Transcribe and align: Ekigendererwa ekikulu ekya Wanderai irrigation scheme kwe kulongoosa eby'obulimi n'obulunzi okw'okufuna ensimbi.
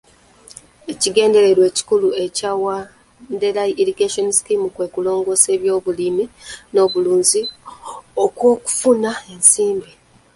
Ekigendererwa 0.91 1.63
ekikulu 1.71 2.07
ekya 2.23 2.51
Wanderai 2.63 3.77
irrigation 3.81 4.27
scheme 4.37 4.67
kwe 4.75 4.85
kulongoosa 4.93 5.47
eby'obulimi 5.55 6.25
n'obulunzi 6.73 7.41
okw'okufuna 8.23 9.11
ensimbi. 9.33 9.91